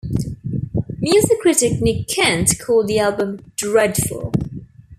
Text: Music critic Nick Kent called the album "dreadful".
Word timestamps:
Music 0.97 1.39
critic 1.41 1.79
Nick 1.79 2.07
Kent 2.07 2.57
called 2.57 2.87
the 2.87 2.97
album 2.97 3.37
"dreadful". 3.55 4.33